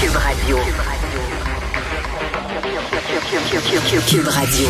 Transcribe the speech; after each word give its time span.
Cube 0.00 0.16
Radio. 0.16 0.58
Cube 4.08 4.26
Radio. 4.28 4.66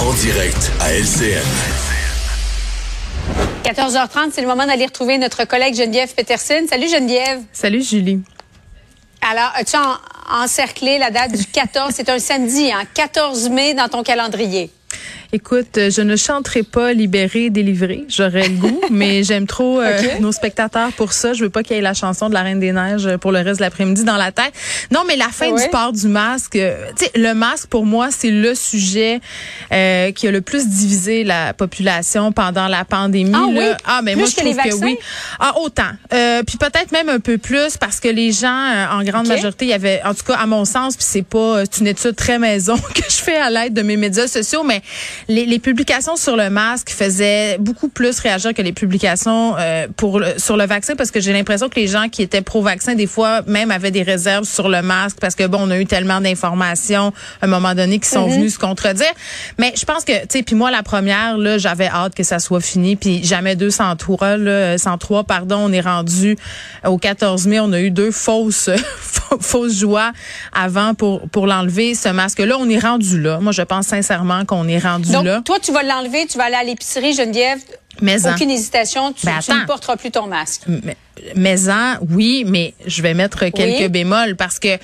En 0.00 0.12
direct 0.14 0.70
à 0.80 0.92
LCN. 0.92 1.42
14h30, 3.64 4.30
c'est 4.32 4.40
le 4.40 4.46
moment 4.46 4.66
d'aller 4.66 4.86
retrouver 4.86 5.18
notre 5.18 5.44
collègue 5.44 5.74
Geneviève 5.74 6.14
Peterson. 6.14 6.66
Salut 6.68 6.88
Geneviève. 6.88 7.40
Salut 7.52 7.82
Julie. 7.82 8.20
Alors, 9.28 9.50
as-tu 9.54 9.76
en- 9.76 10.42
encerclé 10.42 10.98
la 10.98 11.10
date 11.10 11.32
du 11.32 11.44
14? 11.46 11.92
c'est 11.94 12.08
un 12.08 12.18
samedi, 12.18 12.70
hein? 12.72 12.82
14 12.94 13.48
mai 13.50 13.74
dans 13.74 13.88
ton 13.88 14.02
calendrier. 14.02 14.70
Écoute, 15.32 15.78
euh, 15.78 15.90
je 15.90 16.02
ne 16.02 16.16
chanterai 16.16 16.64
pas 16.64 16.92
libéré, 16.92 17.50
délivré. 17.50 18.04
J'aurais 18.08 18.48
le 18.48 18.54
goût, 18.56 18.80
mais 18.90 19.22
j'aime 19.22 19.46
trop 19.46 19.80
euh, 19.80 20.00
nos 20.20 20.32
spectateurs 20.32 20.90
pour 20.92 21.12
ça. 21.12 21.34
Je 21.34 21.44
veux 21.44 21.50
pas 21.50 21.62
qu'il 21.62 21.76
y 21.76 21.78
ait 21.78 21.82
la 21.82 21.94
chanson 21.94 22.28
de 22.28 22.34
la 22.34 22.42
Reine 22.42 22.58
des 22.58 22.72
Neiges 22.72 23.06
euh, 23.06 23.16
pour 23.16 23.30
le 23.30 23.38
reste 23.38 23.60
de 23.60 23.64
l'après-midi 23.64 24.02
dans 24.02 24.16
la 24.16 24.32
tête. 24.32 24.52
Non, 24.90 25.02
mais 25.06 25.14
la 25.16 25.28
fin 25.28 25.50
Ouais. 25.50 25.64
du 25.64 25.70
port 25.70 25.92
du 25.92 26.08
masque, 26.08 26.52
tu 26.52 26.58
sais, 27.04 27.10
le 27.14 27.32
masque 27.34 27.68
pour 27.68 27.86
moi 27.86 28.08
c'est 28.10 28.30
le 28.30 28.54
sujet 28.54 29.20
euh, 29.72 30.12
qui 30.12 30.28
a 30.28 30.30
le 30.30 30.40
plus 30.40 30.68
divisé 30.68 31.24
la 31.24 31.54
population 31.54 32.32
pendant 32.32 32.66
la 32.68 32.84
pandémie. 32.84 33.32
Ah 33.34 33.46
oui? 33.48 33.54
là. 33.54 33.76
Ah, 33.84 34.00
mais 34.02 34.12
Plus 34.12 34.20
moi 34.20 34.28
je 34.30 34.36
trouve 34.36 34.56
que 34.56 34.84
oui. 34.84 34.96
Ah, 35.38 35.54
autant. 35.60 35.90
Euh, 36.12 36.42
puis 36.44 36.56
peut-être 36.56 36.92
même 36.92 37.08
un 37.08 37.20
peu 37.20 37.38
plus 37.38 37.76
parce 37.78 38.00
que 38.00 38.08
les 38.08 38.32
gens, 38.32 38.88
en 38.92 39.02
grande 39.04 39.28
majorité, 39.28 39.64
il 39.64 39.70
y 39.70 39.74
avait, 39.74 40.00
en 40.04 40.14
tout 40.14 40.24
cas 40.24 40.34
à 40.36 40.46
mon 40.46 40.64
sens, 40.64 40.96
puis 40.96 41.06
c'est 41.08 41.22
pas, 41.22 41.62
c'est 41.70 41.80
une 41.80 41.86
étude 41.88 42.16
très 42.16 42.38
maison 42.38 42.76
que 42.94 43.02
je 43.08 43.16
fais 43.16 43.36
à 43.36 43.50
l'aide 43.50 43.74
de 43.74 43.82
mes 43.82 43.96
médias 43.96 44.26
sociaux, 44.26 44.62
mais 44.64 44.82
les, 45.28 45.46
les 45.46 45.58
publications 45.58 46.16
sur 46.16 46.36
le 46.36 46.50
masque 46.50 46.90
faisaient 46.90 47.56
beaucoup 47.58 47.88
plus 47.88 48.18
réagir 48.20 48.54
que 48.54 48.62
les 48.62 48.72
publications 48.72 49.54
euh, 49.58 49.86
pour 49.96 50.18
le- 50.20 50.38
sur 50.38 50.56
le 50.56 50.66
vaccin 50.66 50.94
parce 50.96 51.10
que 51.10 51.20
j'ai 51.20 51.32
l'impression 51.32 51.68
que 51.68 51.78
les 51.78 51.86
gens 51.88 52.08
qui 52.08 52.22
étaient 52.22 52.42
pro-vaccin 52.42 52.94
des 52.94 53.06
fois 53.06 53.42
même 53.46 53.70
avaient 53.70 53.90
des 53.90 54.02
réserves 54.02 54.44
sur 54.44 54.68
le 54.68 54.82
masque 54.82 55.18
parce 55.20 55.34
que 55.34 55.46
bon 55.46 55.58
on 55.62 55.70
a 55.70 55.78
eu 55.78 55.86
tellement 55.86 56.20
d'informations 56.20 57.12
à 57.40 57.46
un 57.46 57.48
moment 57.48 57.74
donné 57.74 57.98
qui 57.98 58.08
sont 58.08 58.26
venues 58.28 58.50
se 58.50 58.58
contredire. 58.58 59.12
Mais 59.58 59.72
je 59.76 59.84
pense 59.84 60.04
que 60.04 60.12
tu 60.22 60.38
sais 60.38 60.42
puis 60.42 60.54
moi 60.56 60.70
la 60.70 60.82
première 60.82 61.36
là 61.38 61.58
j'avais 61.58 61.88
hâte 61.88 62.14
que 62.14 62.22
ça 62.22 62.38
soit 62.38 62.60
fini 62.60 62.96
puis 62.96 63.22
jamais 63.24 63.56
203 63.56 64.36
là 64.36 64.78
103 64.78 65.24
pardon 65.24 65.58
on 65.58 65.72
est 65.72 65.80
rendu 65.80 66.36
au 66.86 66.98
14 66.98 67.46
mai 67.46 67.60
on 67.60 67.72
a 67.72 67.80
eu 67.80 67.90
deux 67.90 68.10
fausses 68.10 68.70
fausses 69.40 69.78
joies 69.78 70.12
avant 70.52 70.94
pour 70.94 71.28
pour 71.28 71.46
l'enlever 71.46 71.94
ce 71.94 72.08
masque 72.08 72.38
là 72.40 72.56
on 72.58 72.68
est 72.68 72.78
rendu 72.78 73.20
là. 73.20 73.38
Moi 73.40 73.52
je 73.52 73.62
pense 73.62 73.86
sincèrement 73.86 74.44
qu'on 74.44 74.66
est 74.68 74.78
rendu 74.78 75.09
Donc, 75.12 75.24
là. 75.24 75.42
toi, 75.44 75.58
tu 75.60 75.72
vas 75.72 75.82
l'enlever, 75.82 76.26
tu 76.26 76.38
vas 76.38 76.44
aller 76.44 76.54
à 76.56 76.64
l'épicerie, 76.64 77.12
Geneviève. 77.12 77.60
Mais 78.02 78.26
en- 78.26 78.32
Aucune 78.34 78.50
hésitation, 78.50 79.12
tu, 79.12 79.26
Ben, 79.26 79.38
tu 79.42 79.50
ne 79.50 79.56
attends. 79.56 79.66
porteras 79.66 79.96
plus 79.96 80.10
ton 80.10 80.26
masque. 80.26 80.62
Mais- 80.66 80.96
Maison, 81.36 81.96
oui, 82.10 82.44
mais 82.46 82.74
je 82.86 83.02
vais 83.02 83.14
mettre 83.14 83.40
quelques 83.50 83.80
Oui. 83.82 83.88
bémols 83.88 84.36
parce 84.36 84.58
que 84.58 84.78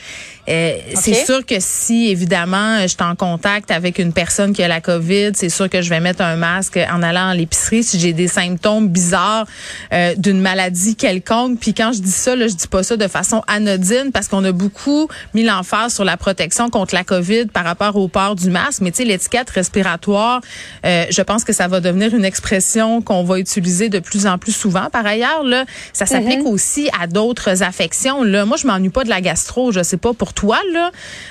euh, 0.48 0.76
c'est 0.94 1.24
sûr 1.24 1.44
que 1.44 1.56
si, 1.58 2.08
évidemment, 2.08 2.80
je 2.82 2.86
suis 2.88 2.96
en 3.02 3.16
contact 3.16 3.72
avec 3.72 3.98
une 3.98 4.12
personne 4.12 4.52
qui 4.52 4.62
a 4.62 4.68
la 4.68 4.80
COVID, 4.80 5.32
c'est 5.34 5.48
sûr 5.48 5.68
que 5.68 5.82
je 5.82 5.90
vais 5.90 5.98
mettre 5.98 6.22
un 6.22 6.36
masque 6.36 6.78
en 6.92 7.02
allant 7.02 7.30
à 7.30 7.34
l'épicerie 7.34 7.82
si 7.82 7.98
j'ai 7.98 8.12
des 8.12 8.28
symptômes 8.28 8.88
bizarres 8.88 9.46
euh, 9.92 10.14
d'une 10.16 10.40
maladie 10.40 10.94
quelconque. 10.94 11.58
Puis 11.58 11.74
quand 11.74 11.92
je 11.92 12.00
dis 12.00 12.12
ça, 12.12 12.36
là, 12.36 12.46
je 12.46 12.54
dis 12.54 12.68
pas 12.68 12.84
ça 12.84 12.96
de 12.96 13.08
façon 13.08 13.42
anodine 13.48 14.10
parce 14.12 14.28
qu'on 14.28 14.44
a 14.44 14.52
beaucoup 14.52 15.08
mis 15.34 15.42
l'emphase 15.42 15.94
sur 15.94 16.04
la 16.04 16.16
protection 16.16 16.70
contre 16.70 16.94
la 16.94 17.02
COVID 17.02 17.46
par 17.46 17.64
rapport 17.64 17.96
au 17.96 18.06
port 18.06 18.36
du 18.36 18.48
masque. 18.50 18.82
Mais 18.82 18.92
tu 18.92 18.98
sais, 18.98 19.04
l'étiquette 19.04 19.50
respiratoire, 19.50 20.40
euh, 20.84 21.06
je 21.10 21.22
pense 21.22 21.42
que 21.42 21.52
ça 21.52 21.66
va 21.66 21.80
devenir 21.80 22.14
une 22.14 22.24
expression 22.24 23.02
qu'on 23.02 23.24
va 23.24 23.40
utiliser 23.40 23.88
de 23.88 23.98
plus 23.98 24.26
en 24.28 24.38
plus 24.38 24.52
souvent. 24.52 24.90
Par 24.92 25.04
ailleurs, 25.06 25.42
là, 25.42 25.64
ça 25.92 26.06
s'applique 26.06 26.25
aussi 26.44 26.88
à 26.98 27.06
d'autres 27.06 27.62
affections. 27.62 28.22
Là, 28.22 28.44
moi, 28.44 28.56
je 28.56 28.66
m'ennuie 28.66 28.88
pas 28.90 29.04
de 29.04 29.08
la 29.08 29.20
gastro. 29.20 29.72
Je 29.72 29.82
sais 29.82 29.96
pas 29.96 30.12
pour 30.12 30.32
toi 30.32 30.58
là, 30.72 30.90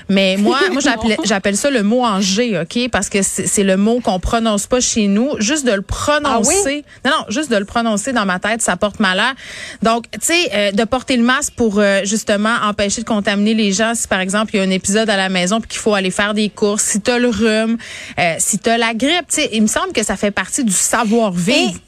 mais 0.09 0.37
moi, 0.37 0.59
moi, 0.71 0.81
j'appelle, 1.25 1.57
ça 1.57 1.69
le 1.69 1.83
mot 1.83 2.03
en 2.03 2.21
G, 2.21 2.59
ok, 2.59 2.89
parce 2.91 3.09
que 3.09 3.21
c'est, 3.21 3.63
le 3.63 3.77
mot 3.77 3.99
qu'on 3.99 4.19
prononce 4.19 4.67
pas 4.67 4.79
chez 4.79 5.07
nous. 5.07 5.31
Juste 5.39 5.65
de 5.65 5.71
le 5.71 5.81
prononcer, 5.81 6.83
non, 7.03 7.11
non, 7.11 7.25
juste 7.29 7.49
de 7.49 7.57
le 7.57 7.65
prononcer 7.65 8.13
dans 8.13 8.25
ma 8.25 8.39
tête, 8.39 8.61
ça 8.61 8.77
porte 8.77 8.99
malheur. 8.99 9.33
Donc, 9.81 10.05
tu 10.11 10.19
sais, 10.21 10.49
euh, 10.53 10.71
de 10.71 10.83
porter 10.83 11.17
le 11.17 11.23
masque 11.23 11.53
pour 11.55 11.79
euh, 11.79 12.01
justement 12.03 12.55
empêcher 12.63 13.01
de 13.01 13.07
contaminer 13.07 13.53
les 13.53 13.71
gens. 13.71 13.93
Si 13.95 14.07
par 14.07 14.19
exemple 14.19 14.51
il 14.53 14.57
y 14.57 14.59
a 14.61 14.63
un 14.63 14.69
épisode 14.69 15.09
à 15.09 15.17
la 15.17 15.29
maison 15.29 15.59
puis 15.59 15.69
qu'il 15.69 15.79
faut 15.79 15.93
aller 15.93 16.11
faire 16.11 16.33
des 16.33 16.49
courses, 16.49 16.83
si 16.83 17.01
t'as 17.01 17.17
le 17.17 17.29
rhume, 17.29 17.77
euh, 18.19 18.35
si 18.39 18.59
t'as 18.59 18.77
la 18.77 18.93
grippe, 18.93 19.27
tu 19.29 19.41
sais, 19.41 19.49
il 19.53 19.61
me 19.61 19.67
semble 19.67 19.93
que 19.93 20.03
ça 20.03 20.15
fait 20.15 20.31
partie 20.31 20.63
du 20.63 20.73
savoir-vivre. 20.73 21.73
Et- 21.75 21.84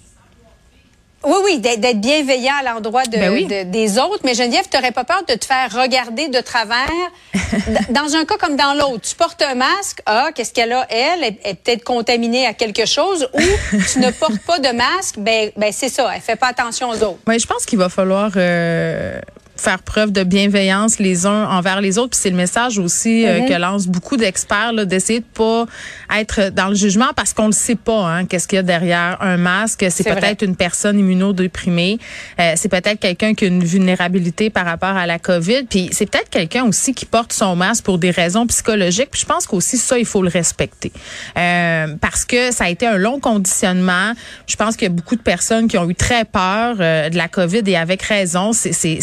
Oui, 1.23 1.35
oui, 1.43 1.59
d'être 1.59 1.99
bienveillant 1.99 2.53
à 2.61 2.73
l'endroit 2.73 3.03
de, 3.03 3.17
Ben 3.17 3.31
oui. 3.33 3.45
de- 3.45 3.63
des 3.63 3.97
autres. 3.97 4.19
Mais 4.23 4.33
Geneviève, 4.35 4.65
tu 4.69 4.77
n'aurais 4.77 4.91
pas 4.91 5.03
peur 5.03 5.23
de 5.27 5.33
te 5.33 5.45
faire 5.45 5.71
regarder 5.73 6.27
de 6.29 6.39
travers? 6.39 6.87
Dans 7.89 8.15
un 8.15 8.23
cas 8.25 8.35
comme 8.37 8.55
dans 8.55 8.73
l'autre, 8.73 9.01
tu 9.09 9.15
portes 9.15 9.41
un 9.41 9.55
masque. 9.55 10.01
Ah, 10.05 10.29
qu'est-ce 10.33 10.53
qu'elle 10.53 10.71
a, 10.73 10.85
elle? 10.89 11.23
Elle 11.23 11.35
est 11.43 11.53
peut-être 11.55 11.83
contaminée 11.83 12.45
à 12.45 12.53
quelque 12.53 12.85
chose. 12.85 13.27
Ou 13.33 13.39
tu 13.91 13.99
ne 13.99 14.11
portes 14.11 14.39
pas 14.45 14.59
de 14.59 14.69
masque. 14.69 15.15
Ben, 15.17 15.51
ben 15.57 15.71
c'est 15.71 15.89
ça. 15.89 16.09
Elle 16.15 16.21
fait 16.21 16.35
pas 16.35 16.47
attention 16.47 16.89
aux 16.89 17.03
autres. 17.03 17.19
Oui, 17.27 17.39
je 17.39 17.47
pense 17.47 17.65
qu'il 17.65 17.79
va 17.79 17.89
falloir 17.89 18.31
euh, 18.35 19.19
faire 19.61 19.79
preuve 19.79 20.11
de 20.11 20.23
bienveillance 20.23 20.99
les 20.99 21.25
uns 21.25 21.45
envers 21.45 21.81
les 21.81 21.97
autres. 21.97 22.11
Puis 22.11 22.19
c'est 22.21 22.29
le 22.29 22.35
message 22.35 22.77
aussi 22.77 23.25
euh, 23.25 23.41
que 23.47 23.53
lancent 23.53 23.87
beaucoup 23.87 24.17
d'experts, 24.17 24.73
d'essayer 24.85 25.19
de 25.19 25.25
pas 25.25 25.65
être 26.15 26.49
dans 26.49 26.67
le 26.67 26.75
jugement 26.75 27.09
parce 27.15 27.33
qu'on 27.33 27.47
ne 27.47 27.53
sait 27.53 27.75
pas 27.75 28.05
hein, 28.07 28.25
qu'est-ce 28.25 28.47
qu'il 28.47 28.57
y 28.57 28.59
a 28.59 28.63
derrière 28.63 29.17
un 29.21 29.37
masque. 29.37 29.85
C'est 29.89 30.03
C'est 30.03 30.13
peut-être 30.13 30.43
une 30.43 30.55
personne 30.55 30.99
immunodéprimée. 30.99 31.99
Euh, 32.39 32.53
c'est 32.55 32.69
peut-être 32.69 32.99
quelqu'un 32.99 33.33
qui 33.33 33.45
a 33.45 33.47
une 33.47 33.63
vulnérabilité 33.63 34.49
par 34.49 34.65
rapport 34.65 34.95
à 34.95 35.05
la 35.05 35.19
COVID. 35.19 35.63
Puis 35.69 35.89
c'est 35.91 36.09
peut-être 36.09 36.29
quelqu'un 36.29 36.63
aussi 36.65 36.93
qui 36.93 37.05
porte 37.05 37.33
son 37.33 37.55
masque 37.55 37.83
pour 37.83 37.97
des 37.97 38.11
raisons 38.11 38.47
psychologiques. 38.47 39.09
Puis 39.11 39.21
je 39.21 39.25
pense 39.25 39.47
qu'aussi 39.47 39.77
ça, 39.77 39.97
il 39.97 40.05
faut 40.05 40.21
le 40.21 40.29
respecter. 40.29 40.91
Euh, 41.37 41.95
parce 41.99 42.25
que 42.25 42.51
ça 42.51 42.65
a 42.65 42.69
été 42.69 42.85
un 42.85 42.97
long 42.97 43.19
conditionnement. 43.19 44.13
Je 44.47 44.55
pense 44.55 44.75
qu'il 44.75 44.87
y 44.87 44.91
a 44.91 44.93
beaucoup 44.93 45.15
de 45.15 45.21
personnes 45.21 45.67
qui 45.67 45.77
ont 45.77 45.89
eu 45.89 45.95
très 45.95 46.25
peur 46.25 46.77
euh, 46.79 47.09
de 47.09 47.17
la 47.17 47.27
COVID 47.27 47.61
et 47.65 47.75
avec 47.75 48.01
raison. 48.03 48.51
C'est 48.53 48.99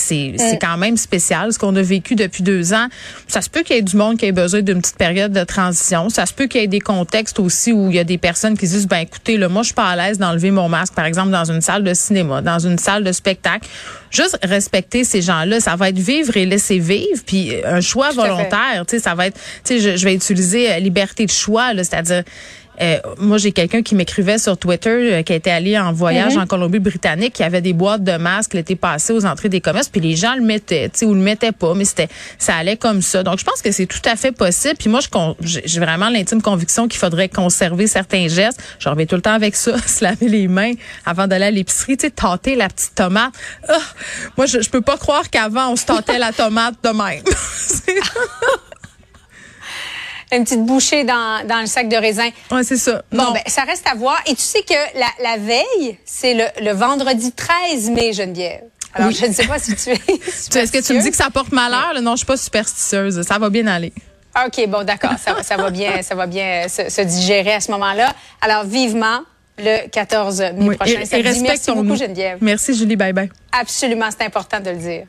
c'est 0.49 0.55
c'est 0.55 0.66
quand 0.66 0.77
même 0.77 0.97
spécial 0.97 1.53
ce 1.53 1.59
qu'on 1.59 1.75
a 1.75 1.82
vécu 1.82 2.15
depuis 2.15 2.43
deux 2.43 2.72
ans. 2.72 2.87
Ça 3.27 3.43
se 3.43 3.50
peut 3.50 3.62
qu'il 3.62 3.75
y 3.77 3.78
ait 3.78 3.82
du 3.82 3.97
monde 3.97 4.16
qui 4.16 4.27
ait 4.27 4.32
besoin 4.32 4.62
d'une 4.62 4.81
petite 4.81 4.97
période 4.97 5.32
de 5.32 5.43
transition. 5.43 6.09
Ça 6.09 6.27
se 6.27 6.32
peut 6.32 6.47
qu'il 6.47 6.60
y 6.60 6.65
ait 6.65 6.69
des 6.69 6.81
contextes 6.81 7.41
aussi 7.41 7.72
où 7.72 7.91
il 7.91 7.97
y 7.97 7.99
a 7.99 8.05
des 8.05 8.19
personnes 8.19 8.56
qui 8.56 8.66
disent 8.66 8.87
ben 8.87 8.99
écoutez 8.99 9.37
là 9.37 9.49
moi 9.49 9.62
je 9.62 9.66
suis 9.66 9.75
pas 9.75 9.88
à 9.88 9.97
l'aise 9.97 10.19
d'enlever 10.19 10.50
mon 10.50 10.69
masque 10.69 10.94
par 10.94 11.06
exemple 11.06 11.31
dans 11.31 11.50
une 11.50 11.60
salle 11.60 11.83
de 11.83 11.94
cinéma, 11.94 12.41
dans 12.41 12.59
une 12.59 12.78
salle 12.78 13.04
de 13.04 13.12
spectacle. 13.12 13.69
Juste 14.10 14.38
respecter 14.43 15.03
ces 15.03 15.22
gens-là, 15.22 15.59
ça 15.59 15.75
va 15.75 15.88
être 15.88 15.99
vivre 15.99 16.37
et 16.37 16.47
laisser 16.47 16.78
vivre 16.78 17.21
puis 17.27 17.53
un 17.65 17.81
choix 17.81 18.12
volontaire, 18.12 18.84
tu 18.87 18.97
sais 18.97 18.99
ça 19.00 19.15
va 19.15 19.27
être 19.27 19.38
tu 19.65 19.75
sais 19.75 19.81
je, 19.81 19.97
je 19.97 20.04
vais 20.04 20.15
utiliser 20.15 20.72
euh, 20.72 20.78
liberté 20.78 21.27
de 21.27 21.33
choix 21.33 21.75
là, 21.75 21.83
c'est-à-dire 21.83 22.22
euh, 22.81 22.99
moi, 23.19 23.39
j'ai 23.39 23.53
quelqu'un 23.53 23.83
qui 23.83 23.95
m'écrivait 23.95 24.39
sur 24.39 24.57
Twitter 24.57 24.89
euh, 24.91 25.23
qui 25.23 25.33
était 25.33 25.51
allé 25.51 25.79
en 25.79 25.93
voyage 25.93 26.37
en 26.37 26.47
Colombie-Britannique, 26.47 27.35
qui 27.35 27.43
avait 27.43 27.61
des 27.61 27.73
boîtes 27.73 28.03
de 28.03 28.17
masques 28.17 28.55
l'été 28.55 28.77
passé 28.77 29.12
aux 29.12 29.25
entrées 29.25 29.49
des 29.49 29.61
commerces, 29.61 29.89
puis 29.89 30.01
les 30.01 30.17
gens 30.17 30.35
le 30.35 30.43
mettaient, 30.43 30.89
tu 30.89 31.01
sais, 31.01 31.07
ou 31.07 31.15
le 31.15 31.21
mettaient 31.21 31.53
pas, 31.53 31.75
mais 31.75 31.84
c'était, 31.84 32.09
ça 32.39 32.57
allait 32.57 32.77
comme 32.77 33.03
ça. 33.03 33.23
Donc, 33.23 33.39
je 33.39 33.45
pense 33.45 33.63
que 33.63 33.71
c'est 33.71 33.87
tout 33.87 34.03
à 34.05 34.17
fait 34.17 34.33
possible. 34.33 34.75
Puis 34.79 34.89
moi, 34.89 35.01
je 35.01 35.09
con- 35.09 35.37
j'ai 35.41 35.63
j'ai 35.65 35.81
vraiment 35.81 36.09
l'intime 36.09 36.43
conviction 36.43 36.89
qu'il 36.89 36.99
faudrait 37.01 37.29
conserver 37.29 37.87
certains 37.87 38.29
gestes. 38.29 38.61
Je 38.79 38.89
reviens 38.89 39.07
tout 39.07 39.17
le 39.17 39.23
temps 39.23 39.33
avec 39.33 39.57
ça, 39.57 39.77
se 39.87 40.05
laver 40.05 40.29
les 40.29 40.49
mains 40.49 40.73
avant 41.05 41.27
d'aller 41.27 41.47
à 41.47 41.51
l'épicerie, 41.51 41.97
tu 41.97 42.07
sais, 42.07 42.11
tâter 42.11 42.55
la 42.55 42.69
petite 42.69 42.95
tomate. 42.95 43.33
Ah! 43.69 43.79
moi, 44.37 44.47
je, 44.47 44.61
je 44.61 44.71
peux 44.71 44.81
pas 44.81 44.97
croire 44.97 45.29
qu'avant 45.31 45.71
on 45.71 45.77
se 45.77 45.87
tâtait 45.87 46.19
la 46.19 46.33
tomate 46.33 46.75
de 46.83 46.91
même. 46.91 47.23
Une 50.33 50.45
petite 50.45 50.65
bouchée 50.65 51.05
dans, 51.05 51.47
dans 51.47 51.61
le 51.61 51.67
sac 51.67 51.89
de 51.89 51.97
raisin. 51.97 52.29
ouais, 52.51 52.65
c'est 52.65 52.77
ça. 52.77 53.03
Bon, 53.12 53.25
Non. 53.25 53.33
ben, 53.33 53.43
ça 53.47 53.62
reste 53.62 53.87
à 53.91 53.95
voir. 53.95 54.19
Et 54.27 54.35
tu 54.35 54.43
sais 54.43 54.62
que 54.62 54.75
la, 54.99 55.07
la 55.23 55.37
veille, 55.39 55.99
c'est 56.05 56.35
le, 56.35 56.45
le 56.65 56.73
vendredi 56.73 57.33
13 57.33 57.91
mai, 57.91 58.12
Geneviève. 58.12 58.63
Alors, 58.95 59.09
Oui. 59.09 59.19
je 59.21 59.27
ne 59.27 59.33
sais 59.33 59.47
pas 59.47 59.59
si 59.59 59.75
tu 59.75 59.91
es. 59.91 59.95
Est-ce 60.63 60.71
que 60.73 60.81
tu 60.84 60.93
me 60.95 61.01
dis 61.01 61.11
que 61.11 61.17
ça 61.17 61.29
porte 61.31 61.51
malheur? 61.53 61.93
là? 61.95 62.01
Non, 62.01 62.13
je 62.13 62.19
suis 62.19 62.27
pas 62.27 62.37
superstitieuse. 62.37 63.23
Ça 63.23 63.39
va 63.39 63.51
bien 63.51 63.66
aller. 63.66 63.93
OK, 64.47 64.66
bon, 64.69 64.84
d'accord. 64.84 65.13
Ça, 65.25 65.33
va- 65.34 65.43
ça 65.43 65.57
va 65.57 65.71
bien, 65.71 66.03
ça 66.03 66.15
va 66.15 66.27
bien 66.27 66.66
se, 66.69 66.89
se 66.91 67.01
digérer 67.03 67.54
à 67.54 67.60
ce 67.60 67.71
moment-là. 67.72 68.13
Alors, 68.41 68.65
vivement, 68.65 69.21
le 69.59 69.89
14 69.89 70.41
mai 70.41 70.53
Oui. 70.59 70.77
prochain. 70.77 71.01
Et, 71.13 71.19
et. 71.21 71.41
Merci 71.43 71.71
beaucoup, 71.72 71.97
Geneviève. 71.97 72.39
Merci, 72.41 72.75
Julie. 72.75 72.97
Bye 72.97 73.13
bye. 73.13 73.31
Absolument, 73.53 74.09
c'est 74.10 74.25
important 74.27 74.59
de 74.60 74.71
le 74.71 74.77
dire. 74.77 75.07